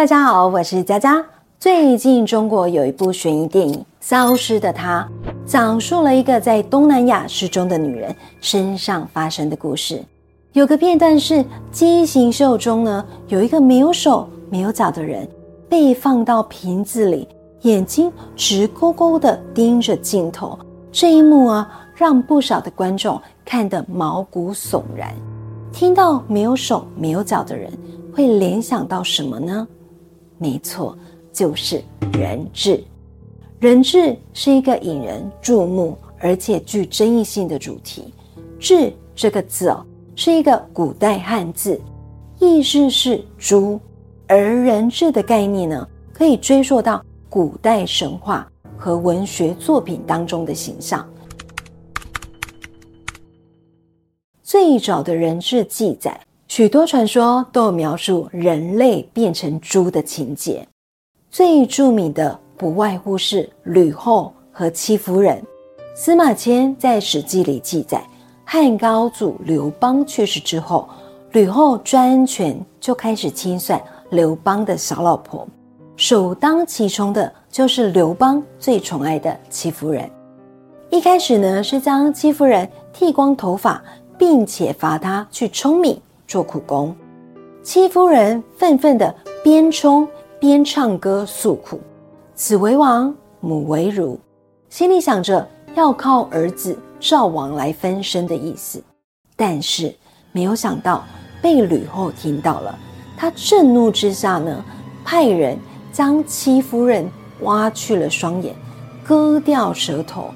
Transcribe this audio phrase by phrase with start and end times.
[0.00, 1.22] 大家好，我是佳佳。
[1.58, 5.06] 最近中国有一部悬疑电影《消失的她》，
[5.44, 10.02] 讲述了一个在东南亚失踪的女人身上发生的故事。
[10.54, 15.28] 有个片段是畸形秀中呢，有一个没有手没有脚的人
[15.68, 17.28] 被放到瓶子里，
[17.60, 20.58] 眼睛直勾勾的盯着镜头。
[20.90, 25.14] 这一幕啊，让不少的观众看得毛骨悚然。
[25.70, 27.70] 听到没有手没有脚的人，
[28.14, 29.68] 会联想到什么呢？
[30.40, 30.98] 没错。
[31.32, 31.80] 就是
[32.12, 32.82] 人质，
[33.60, 38.12] 人质是一个引人注目而且具争议性的主题。
[38.58, 39.86] 质这个字哦，
[40.16, 41.80] 是一个古代汉字，
[42.40, 43.78] 意思是猪。
[44.26, 51.08] 而人质的概念呢，可以追溯到古代神话和文学作品当中的形象。
[54.42, 56.20] 最早的人质记载，
[56.50, 60.66] 许多传说都有描述人类变成猪的情节。
[61.30, 65.40] 最著名的不外乎是吕后和戚夫人。
[65.94, 68.02] 司马迁在《史记》里记载，
[68.44, 70.88] 汉高祖刘邦去世之后，
[71.30, 75.46] 吕后专权，就开始清算刘邦的小老婆，
[75.94, 80.10] 首当其冲的就是刘邦最宠爱的戚夫人。
[80.90, 83.80] 一开始呢，是将戚夫人剃光头发，
[84.18, 86.96] 并且罚她去舂米做苦工。
[87.62, 89.14] 戚夫人愤愤的
[89.44, 90.08] 边冲。
[90.40, 91.78] 边唱歌诉苦，
[92.34, 94.18] 子为王，母为奴，
[94.70, 98.82] 心里想着要靠儿子赵王来分身的意思，
[99.36, 99.94] 但是
[100.32, 101.04] 没有想到
[101.42, 102.78] 被吕后听到了。
[103.18, 104.64] 他震怒之下呢，
[105.04, 105.58] 派人
[105.92, 107.06] 将戚夫人
[107.42, 108.54] 挖去了双眼，
[109.04, 110.30] 割掉舌头，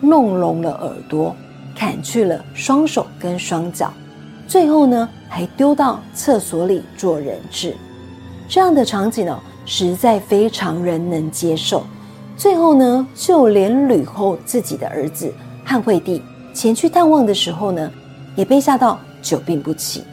[0.00, 1.32] 弄聋了耳朵，
[1.76, 3.92] 砍去了双手跟双脚，
[4.46, 7.74] 最后呢，还丢到厕所里做人质。
[8.48, 11.84] 这样的场景呢，实在非常人能接受。
[12.36, 15.32] 最后呢，就连吕后自己的儿子
[15.64, 16.22] 汉惠帝
[16.54, 17.90] 前去探望的时候呢，
[18.36, 20.04] 也被吓到久病不起。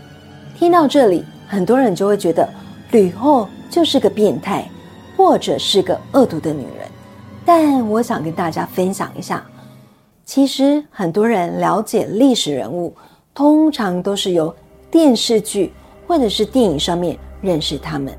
[0.57, 2.47] 听到这里，很多人就会觉得
[2.91, 4.67] 吕后就是个变态，
[5.15, 6.87] 或者是个恶毒的女人。
[7.45, 9.45] 但我想跟大家分享一下，
[10.25, 12.95] 其实很多人了解历史人物，
[13.33, 14.53] 通常都是由
[14.91, 15.71] 电视剧
[16.07, 18.13] 或者是电影上面认识他们。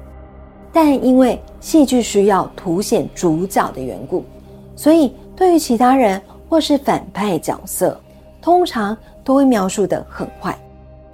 [0.72, 4.24] 但因为戏剧需要凸显主角的缘故，
[4.74, 7.98] 所以对于其他人或是反派角色，
[8.42, 10.58] 通常都会描述的很坏，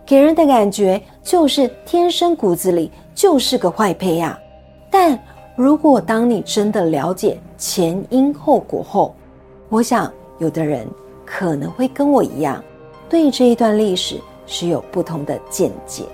[0.07, 4.39] 给人的感觉就是天生骨子里就是个坏胚呀。
[4.91, 5.19] 但
[5.57, 9.15] 如果当你真的了解前因后果后，
[9.69, 10.89] 我想有的人
[11.27, 12.65] 可能会跟我一样，
[13.11, 16.05] 对这一段历史是有不同的见解。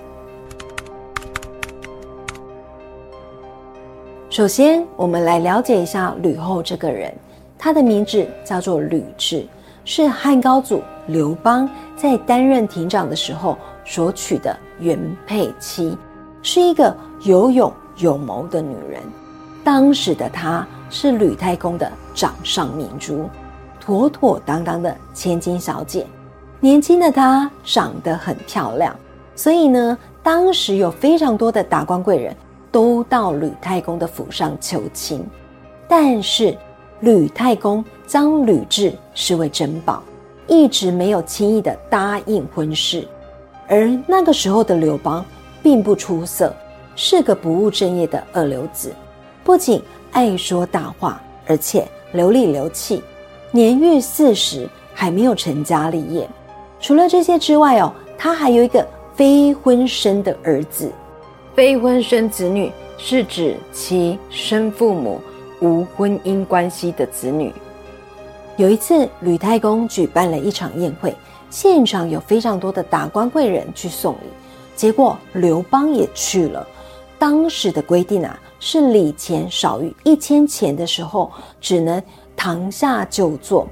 [4.31, 7.13] 首先，我们来了解一下吕后这个人。
[7.55, 9.45] 她的名字叫做吕雉，
[9.85, 14.97] 是汉高祖刘邦在担任亭长的时候所娶的原
[15.27, 15.95] 配妻，
[16.41, 19.03] 是一个有勇有谋的女人。
[19.63, 23.29] 当时的她是吕太公的掌上明珠，
[23.79, 26.07] 妥妥当当的千金小姐。
[26.59, 28.95] 年轻的她长得很漂亮，
[29.35, 32.35] 所以呢，当时有非常多的达官贵人。
[32.69, 35.25] 都到吕太公的府上求亲，
[35.87, 36.55] 但是
[36.99, 40.03] 吕太公将吕雉视为珍宝，
[40.47, 43.07] 一直没有轻易的答应婚事。
[43.67, 45.25] 而那个时候的刘邦
[45.63, 46.53] 并不出色，
[46.95, 48.93] 是个不务正业的二流子，
[49.45, 49.81] 不仅
[50.11, 53.01] 爱说大话，而且流里流气，
[53.49, 56.29] 年逾四十还没有成家立业。
[56.79, 60.91] 除了这些之外哦，他还有一个非婚生的儿子。
[61.55, 65.19] 非婚生子女是指其生父母
[65.59, 67.51] 无婚姻关系的子女。
[68.57, 71.15] 有一次，吕太公举办了一场宴会，
[71.49, 74.29] 现场有非常多的达官贵人去送礼，
[74.75, 76.67] 结果刘邦也去了。
[77.19, 82.01] 当时的规定啊，是礼钱少于一千钱的时候，只能
[82.35, 83.67] 堂下就坐。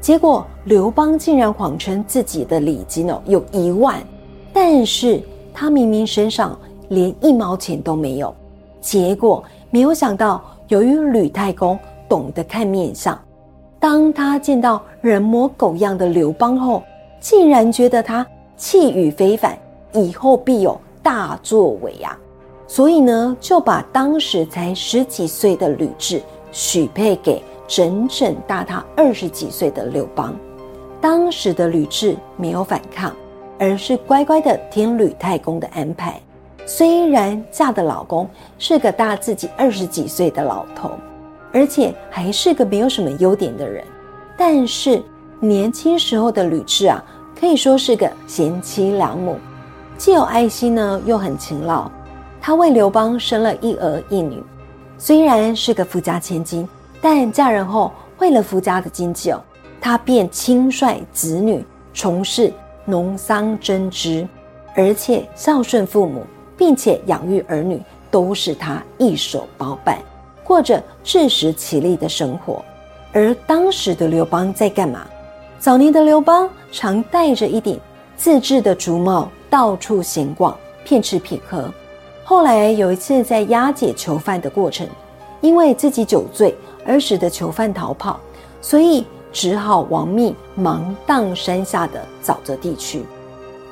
[0.00, 4.00] 结果刘邦竟然谎称自己的礼金哦有一万，
[4.52, 5.20] 但是
[5.52, 6.58] 他明明身上。
[6.88, 8.32] 连一毛钱都没有，
[8.80, 11.76] 结果没有想到，由于吕太公
[12.08, 13.20] 懂得看面相，
[13.80, 16.84] 当他见到人模狗样的刘邦后，
[17.18, 18.24] 竟然觉得他
[18.56, 19.58] 气宇非凡，
[19.94, 22.16] 以后必有大作为啊！
[22.68, 26.20] 所以呢，就把当时才十几岁的吕雉
[26.52, 30.34] 许配给整整大他二十几岁的刘邦。
[31.00, 33.14] 当时的吕雉没有反抗，
[33.58, 36.20] 而是乖乖的听吕太公的安排。
[36.64, 38.28] 虽然嫁的老公
[38.58, 40.90] 是个大自己二十几岁的老头，
[41.52, 43.84] 而且还是个没有什么优点的人，
[44.36, 45.00] 但是
[45.38, 47.04] 年轻时候的吕雉啊，
[47.38, 49.36] 可以说是个贤妻良母，
[49.96, 51.88] 既有爱心呢，又很勤劳。
[52.40, 54.42] 她为刘邦生了一儿一女，
[54.98, 56.68] 虽然是个富家千金，
[57.00, 59.42] 但嫁人后为了夫家的经济哦，
[59.80, 61.64] 她便轻率子女，
[61.94, 62.52] 从事
[62.84, 64.26] 农桑针织，
[64.74, 66.22] 而且孝顺父母。
[66.58, 67.78] 并且养育儿女
[68.10, 69.98] 都是他一手包办，
[70.42, 72.64] 过着自食其力的生活。
[73.12, 75.06] 而当时的刘邦在干嘛？
[75.58, 77.78] 早年的刘邦常戴着一顶
[78.16, 81.70] 自制的竹帽，到处闲逛，骗吃骗喝。
[82.24, 84.88] 后来有一次在押解囚犯的过程，
[85.42, 86.54] 因为自己酒醉
[86.86, 88.20] 而使得囚犯逃跑，
[88.60, 93.02] 所以只好亡命芒砀山下的沼泽地区。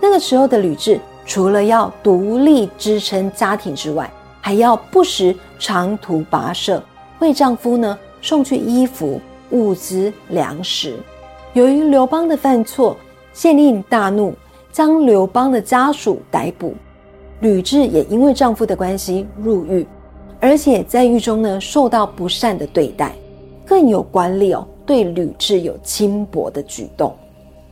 [0.00, 0.98] 那个时候的吕雉。
[1.26, 4.12] 除了要独立支撑家庭之外，
[4.42, 6.82] 还要不时长途跋涉，
[7.18, 9.18] 为丈夫呢送去衣服、
[9.48, 10.98] 物资、粮食。
[11.54, 12.94] 由于刘邦的犯错，
[13.32, 14.34] 县令大怒，
[14.70, 16.74] 将刘邦的家属逮捕。
[17.40, 19.86] 吕雉也因为丈夫的关系入狱，
[20.44, 23.12] 而且在狱中呢受到不善的对待，
[23.64, 27.16] 更有官吏哦对吕雉有轻薄的举动。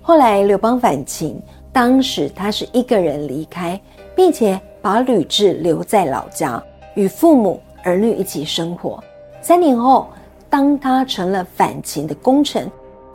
[0.00, 1.38] 后来刘邦反秦。
[1.70, 3.78] 当时他是一个人离开，
[4.14, 6.62] 并且把吕雉留在老家，
[6.94, 9.02] 与父母儿女一起生活。
[9.42, 10.08] 三年后，
[10.48, 12.70] 当他成了反秦的功臣，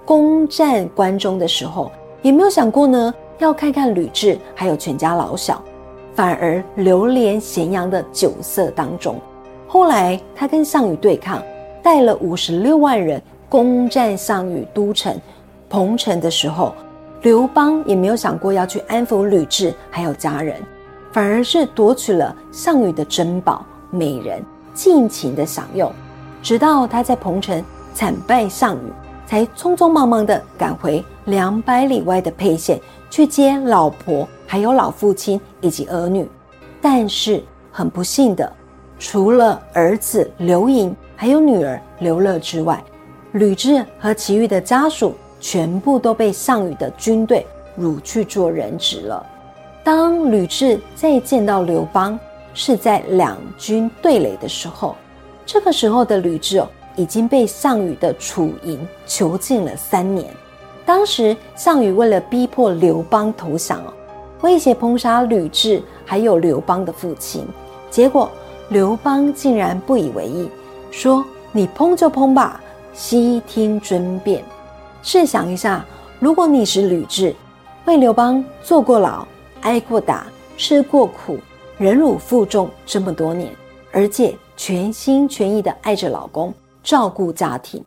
[0.06, 5.64] 攻占关中的时候，也没有想过呢，要看看吕雉还有全家老小，
[6.16, 9.16] 反而流连咸阳的酒色当中。
[9.68, 11.44] 后来他跟项羽对抗，
[11.84, 15.16] 带了五十六万人攻占项羽都城
[15.70, 16.74] 彭城的时候。
[17.24, 20.62] 刘邦也没有想过要去安抚吕雉还有家人，
[21.12, 24.42] 反而是夺取了项羽的珍宝美人，
[24.74, 25.92] 尽情的享用。
[26.44, 27.62] 直到他在彭城
[27.94, 28.94] 惨败项羽，
[29.26, 32.80] 才匆匆忙忙的赶回两百里外的沛县
[33.10, 36.26] 去接老婆，还有老父亲以及儿女。
[36.80, 38.50] 但是很不幸的，
[39.00, 42.84] 除了儿子刘盈还有女儿刘乐之外，
[43.34, 45.14] 吕雉和其余的家属。
[45.40, 47.46] 全部都被项羽的军队
[47.80, 49.24] 掳去做人质了。
[49.84, 52.20] 当吕雉再见到刘邦，
[52.56, 54.96] 是在两军对垒的时候。
[55.46, 60.28] 这个时候的吕雉哦，已经被项羽的楚营囚禁了三年。
[60.84, 63.94] 当时项羽为了逼迫刘邦投降哦，
[64.42, 67.48] 威胁烹杀吕雉还有刘邦的父亲。
[67.92, 68.30] 结果
[68.70, 70.50] 刘邦竟然不以为意，
[70.92, 71.24] 说
[71.54, 72.62] ：“你烹就烹吧，
[72.94, 74.44] 悉听尊便。”
[75.02, 75.86] 试想一下，
[76.20, 77.34] 如果你是吕雉，
[77.86, 79.26] 为刘邦坐过牢、
[79.62, 80.28] 挨过打、
[80.58, 81.38] 吃过苦、
[81.78, 83.50] 忍辱负重这么多年，
[83.94, 86.54] 而且全心全意的爱着老公、
[86.84, 87.82] 照顾家庭，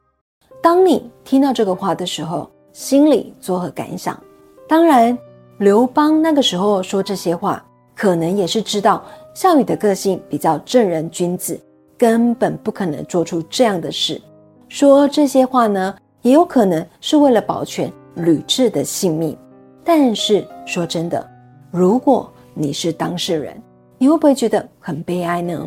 [0.62, 4.18] 当你听到这个话的时候，心里作何感想？
[4.66, 5.16] 当然，
[5.58, 7.62] 刘邦那个时候说这些话，
[7.94, 9.04] 可能也是知道
[9.34, 11.60] 项羽的个性比较正人君子，
[11.96, 14.20] 根本不可能做出这样的事。
[14.68, 15.94] 说这些话呢？
[16.22, 19.34] 也有可能是为了保全吕雉的性命，
[19.82, 21.26] 但是说真的，
[21.70, 23.56] 如果你是当事人，
[23.96, 25.66] 你会不会觉得很悲哀呢？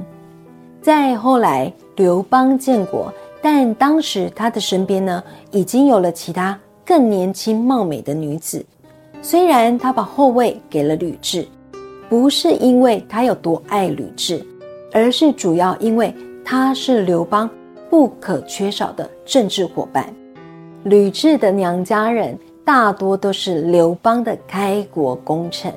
[0.80, 3.12] 再后来刘邦建国，
[3.42, 8.64] 但当时他的身边呢，已经有了其他更年轻貌美的女子。
[9.24, 11.48] 虽然他把后位给了吕雉，
[12.14, 14.40] 不是因为他有多爱吕雉，
[14.92, 16.14] 而是主要因为
[16.46, 17.50] 他是刘邦
[17.90, 20.14] 不可缺少的政治伙伴。
[20.84, 25.74] 吕雉的娘家人大多都是刘邦的开国功臣，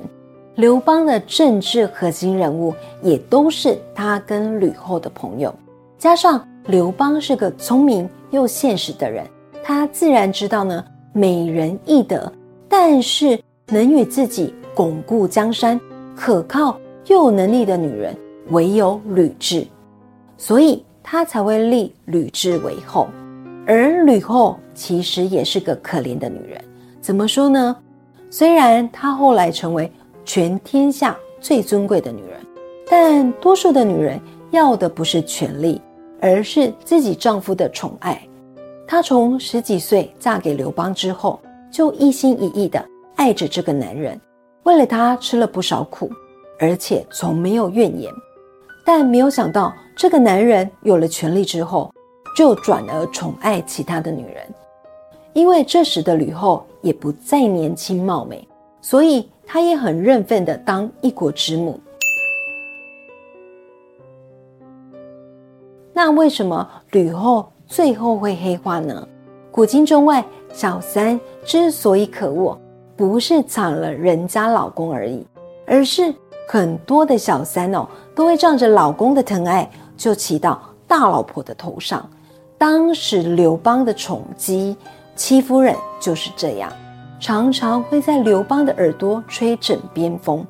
[0.57, 5.55] 刘邦的政治核心人物也都是他跟吕后的朋友。
[5.97, 9.25] 加上刘邦是个聪明又现实的人，
[9.65, 12.31] 他自然知道呢，美人易得，
[12.69, 15.81] 但是能与自己巩固江山、
[16.17, 18.17] 可靠又有能力的女人，
[18.49, 19.67] 唯有吕雉，
[20.39, 23.07] 所以她才会立吕雉为后。
[23.67, 26.59] 而吕后其实也是个可怜的女人，
[27.01, 27.77] 怎么说呢？
[28.31, 29.93] 虽然她后来成为
[30.25, 32.41] 全天下最尊贵的女人，
[32.89, 34.19] 但多数的女人
[34.53, 35.81] 要的不是权力，
[36.21, 38.21] 而是自己丈夫的宠爱。
[38.87, 42.85] 她从十几岁嫁给刘邦之后，就一心一意的
[43.17, 44.19] 爱着这个男人，
[44.67, 46.11] 为了他吃了不少苦，
[46.59, 48.13] 而且从没有怨言。
[48.85, 51.95] 但没有想到，这个男人有了权力之后，
[52.37, 54.45] 就转而宠爱其他的女人。
[55.35, 58.45] 因为这时的吕后也不再年轻貌美，
[58.81, 61.79] 所以她也很认份的当一国之母。
[65.93, 69.07] 那为什么吕后最后会黑化呢？
[69.53, 72.59] 古今中外，小三之所以可恶，
[72.97, 75.27] 不是抢了人家老公而已，
[75.67, 76.15] 而是
[76.49, 82.09] 很多的小三哦，都会仗着老公的疼爱，就骑到大老婆的头上。
[82.57, 84.77] 当时刘邦的宠姬
[85.15, 86.73] 戚夫人就是这样，
[87.21, 90.47] 常常会在刘邦的耳朵吹枕边风，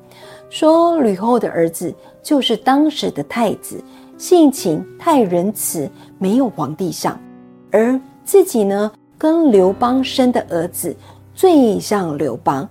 [0.49, 3.83] 说吕后的儿子就是当时的太子，
[4.17, 7.19] 性情太仁慈，没有皇帝像，
[7.71, 7.99] 而。
[8.27, 10.93] 自己呢，跟刘邦生的儿子
[11.37, 12.67] 最像刘邦，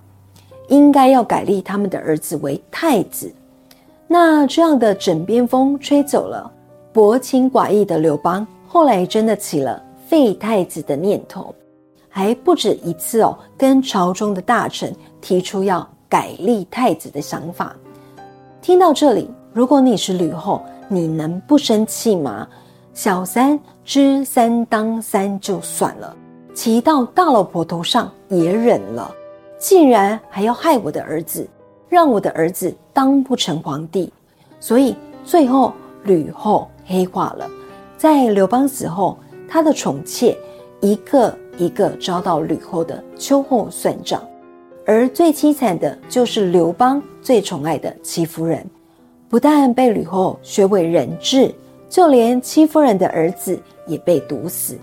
[0.67, 3.33] 应该要改立他们的儿子为太子。
[4.09, 6.51] 那这样的枕边风吹走了，
[6.91, 11.55] 薄情寡义的刘邦后来真的起了废太子的念头，
[12.09, 17.73] 还不止一次哦，跟朝中的大臣提出要改立太子的想法。
[18.61, 22.45] 听到这里，如果你是吕后，你能不生气吗？
[22.93, 26.13] 小三知三当三就算了，
[26.57, 29.13] 骑到大老婆头上也忍了，
[29.59, 31.47] 竟然还要害我的儿子，
[31.87, 34.11] 让我的儿子当不成皇帝，
[34.59, 35.71] 所以最后
[36.03, 37.47] 吕后黑化了。
[37.95, 40.35] 在刘邦死后，他的宠妾
[40.81, 44.19] 一个一个遭到吕后的秋后算账，
[44.83, 48.67] 而最凄惨的就是刘邦最宠爱的戚夫人，
[49.29, 51.53] 不但被吕后削为人质。
[51.87, 54.75] 就连戚夫人的儿子也被毒死。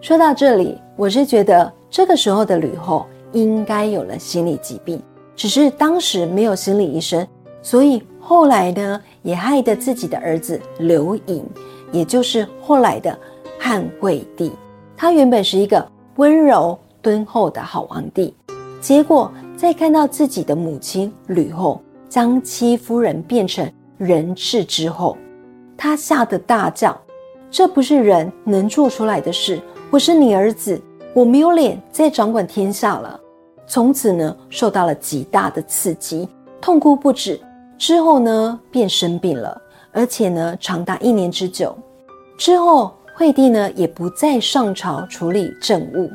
[0.00, 5.00] 说到这里，我是觉得这个时候的吕后应该有了心理疾病，
[5.36, 7.26] 只是当时没有心理医生，
[7.60, 11.44] 所以后来呢，也害得自己的儿子刘盈，
[11.92, 13.16] 也就是后来的
[13.58, 14.50] 汉惠帝。
[14.96, 18.34] 他原本是一个温柔敦厚的好皇帝，
[18.80, 21.78] 结果在看到自己的母亲吕后
[22.08, 25.14] 将戚夫人变成人质之后。
[25.76, 26.98] 他吓得大叫
[27.50, 29.60] ：“这不是人能做出来的事！
[29.92, 30.80] 我是你儿子，
[31.12, 33.18] 我没有脸再掌管天下了。”
[33.66, 36.28] 从此呢，受到了极大的刺激，
[36.60, 37.40] 痛哭不止。
[37.76, 41.76] 之后呢，便生病了，而且呢，长达一年之久。
[42.38, 46.08] 之后，惠帝呢，也不再上朝处理政务，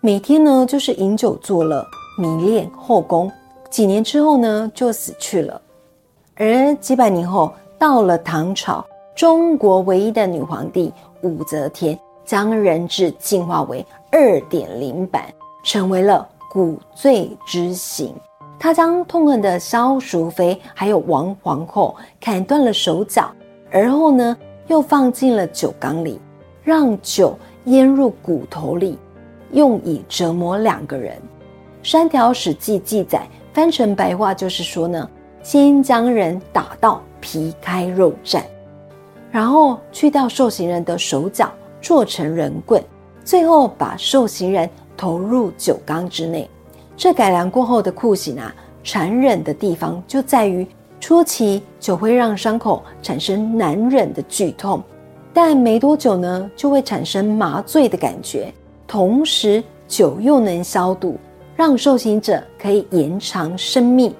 [0.00, 1.86] 每天呢，就是饮酒作乐，
[2.18, 3.30] 迷恋后宫。
[3.68, 5.60] 几年之后呢，就死去了。
[6.34, 8.82] 而几百年后，到了唐朝。
[9.14, 10.92] 中国唯一的女皇帝
[11.22, 13.82] 武则天将人质进化为
[14.12, 15.24] 二点零版，
[15.64, 18.14] 成为了骨罪之刑。
[18.58, 23.32] 他将痛恨的萧淑妃还有王皇后砍断了手脚，
[23.70, 26.20] 而后呢，又放进了酒缸里，
[26.62, 28.98] 让酒淹入骨头里，
[29.52, 31.16] 用以折磨两个人。
[31.90, 35.08] 《三条史记》记载，翻成白话就是说呢，
[35.42, 38.42] 先将人打到皮开肉绽。
[39.30, 42.82] 然后去掉受刑人的手脚，做成人棍，
[43.24, 46.48] 最后把受刑人投入酒缸之内。
[46.96, 50.66] 这改良过后的酷刑啊，残忍的地方就在于
[50.98, 54.82] 初期酒会让伤口产生难忍的剧痛，
[55.32, 58.52] 但没多久呢，就会产生麻醉的感觉，
[58.86, 61.16] 同时酒又能消毒，
[61.54, 64.12] 让受刑者可以延长生命。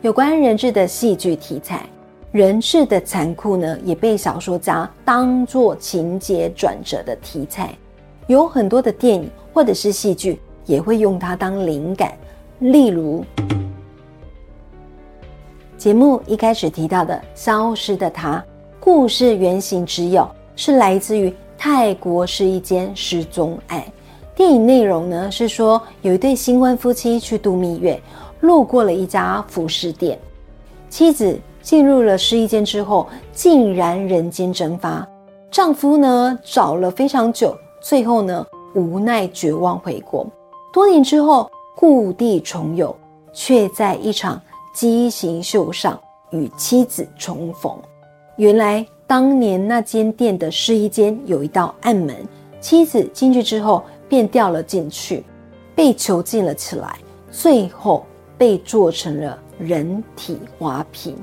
[0.00, 1.84] 有关人质的戏剧题材，
[2.32, 7.74] 人世的残酷呢，也被小说家当作情节转折的题材。
[8.28, 12.12] 有很多的电影或者是戏剧也会用它当灵感。
[12.60, 13.24] 例如，
[15.76, 18.36] 节目一开始提到的《消失的她》，
[18.78, 23.82] 故事原型只有是来自于泰国是一间失踪案。
[24.36, 28.00] 电影内容呢是说，有一对新婚夫妻去度蜜月。
[28.42, 30.18] 路过了一家服饰店，
[30.88, 35.06] 妻子进入了试衣间之后，竟然人间蒸发。
[35.50, 40.26] 丈夫呢找了非常久，最后呢无奈绝望回国。
[40.72, 42.94] 多年之后故地重游，
[43.32, 44.40] 却在一场
[44.74, 46.00] 畸形秀上
[46.30, 47.72] 与妻子重逢。
[48.36, 52.16] 原来当年那间店的试衣间有一道暗门，
[52.60, 55.24] 妻子进去之后便掉了进去，
[55.74, 56.96] 被囚禁了起来。
[57.30, 58.04] 最后。
[58.40, 61.14] 被做成了人体花瓶。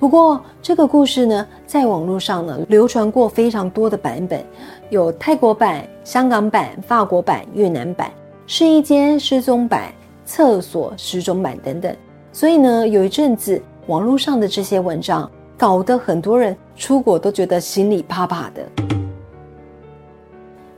[0.00, 4.42] 不过，这个故事呢，在网络上呢流传过非常多的版本，
[4.88, 8.10] 有泰国版、香港版、法国版、越南版，
[8.46, 9.92] 试衣间失踪版、
[10.24, 11.94] 厕所失踪版等等。
[12.32, 18.66] 所以呢，有一阵子网络上的这些文章，搞得很多人出国都觉得心里怕怕的。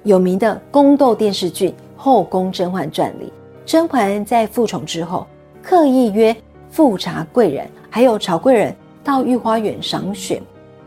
[0.02, 3.32] 有名的宫斗电视剧《后宫甄嬛传》里，
[3.64, 5.24] 甄嬛在复宠之后。
[5.62, 6.36] 刻意约
[6.70, 10.42] 富察贵人还有曹贵人到御花园赏雪。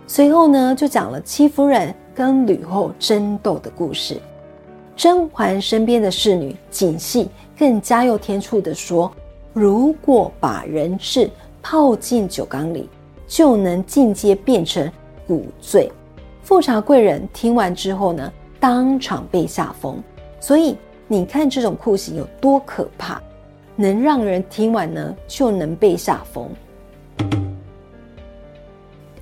[0.07, 4.17] 随后呢，就讲了戚夫人跟吕后争斗的故事。
[4.95, 9.11] 甄嬛身边的侍女锦戏更加有天醋的说
[9.51, 11.29] ：“如果把人质
[11.61, 12.87] 泡进酒缸里，
[13.27, 14.89] 就能进阶变成
[15.27, 15.91] 骨醉。”
[16.43, 20.01] 富察贵人听完之后呢，当场被吓疯。
[20.39, 23.19] 所以你看这种酷刑有多可怕，
[23.75, 26.47] 能让人听完呢就能被吓疯。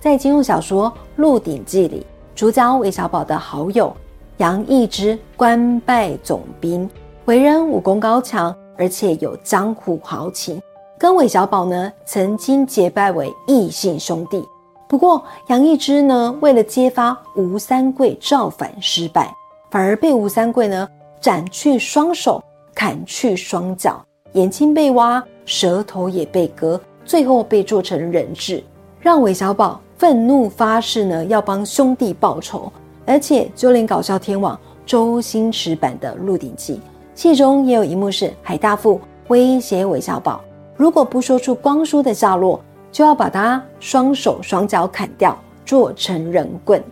[0.03, 2.05] 在金庸小说《鹿鼎记》里，
[2.35, 3.95] 主角韦小宝的好友
[4.35, 6.89] 杨义之官拜总兵，
[7.23, 10.61] 为人武功高强，而且有江湖豪情，
[10.99, 14.43] 跟韦小宝呢曾经结拜为异姓兄弟。
[14.89, 19.33] 不过杨义之呢，为了揭发吴三桂造反失败，
[19.71, 20.85] 反而被吴三桂呢
[21.21, 22.43] 斩去双手，
[22.75, 28.61] 砍去双脚，眼睛被挖，舌头也被割，最后被做成人质，
[28.99, 29.79] 让韦小宝。
[30.03, 32.69] 愤怒发誓呢，要帮兄弟报仇，
[33.05, 36.75] 而且就连搞笑天王周星驰版的《鹿鼎记》
[37.15, 40.43] 戏中也有一幕是海大富威胁韦小宝，
[40.75, 42.59] 如果不说出光叔的下落，
[42.91, 46.83] 就要把他双手双脚砍掉，做成人棍。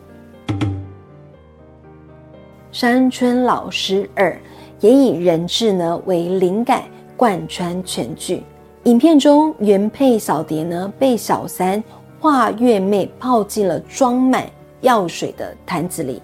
[2.72, 4.40] 山村老师二
[4.80, 6.84] 也以人质呢为灵感，
[7.18, 8.42] 贯穿全剧。
[8.86, 11.84] 影片中原配小蝶呢被小三。
[12.22, 14.48] 画月妹泡进了装满
[14.82, 16.22] 药水的坛子里，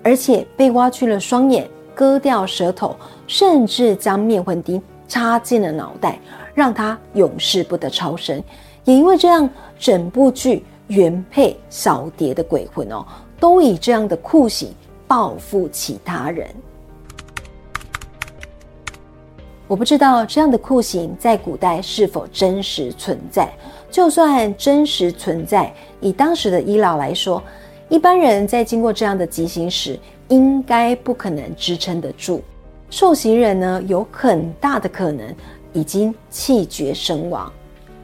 [0.00, 2.94] 而且被挖去了双眼，割掉舌头，
[3.26, 6.20] 甚至将灭魂钉插进了脑袋，
[6.54, 8.40] 让他永世不得超生。
[8.84, 13.04] 也因为这样，整部剧原配小蝶的鬼魂哦，
[13.40, 14.72] 都以这样的酷刑
[15.08, 16.48] 报复其他人。
[19.68, 23.52] 我不知道这样的酷刑在古代是否真实存在。
[23.90, 27.42] 就算真实存在，以当时的医疗来说，
[27.88, 32.42] 一般人在经过这样的极刑时，应该不可能支撑得住。
[32.90, 35.34] 受刑人呢，有很大的可能
[35.72, 37.52] 已经气绝身亡。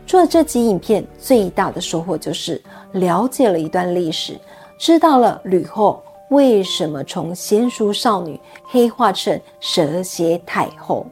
[0.05, 2.61] 做了这集影片，最大的收获就是
[2.93, 4.37] 了解了一段历史，
[4.79, 11.07] 知道了吕后为什么从贤淑少女黑化成蛇蝎太后。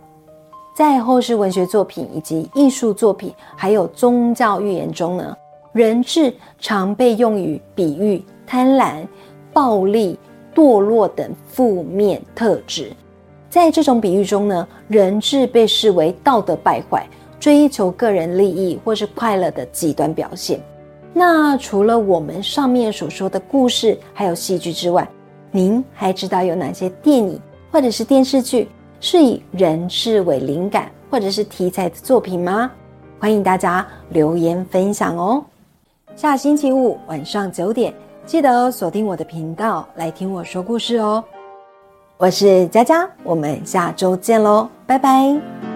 [0.81, 5.37] 在后世文学作品以及艺术作品，还有宗教寓言中呢，
[5.75, 9.07] 人质常被用于比喻贪婪、
[9.53, 10.19] 暴力、
[10.55, 12.90] 堕落等负面特质。
[13.51, 17.07] 在这种比喻中呢，人质被视为道德败坏、
[17.38, 20.59] 追求个人利益或是快乐的极端表现。
[21.12, 25.07] 那除了我们上面所说的故事还有戏剧之外，
[25.51, 27.38] 您还知道有哪些电影
[27.71, 28.66] 或者是电视剧？
[29.01, 32.71] 是以人事为灵感或者是题材的作品吗？
[33.19, 35.45] 欢迎大家留言分享哦。
[36.15, 37.95] 下星期五晚上九点，
[38.27, 41.25] 记得锁定我的频道来听我说故事哦。
[42.19, 45.69] 我是佳佳，我们下周见喽，拜拜。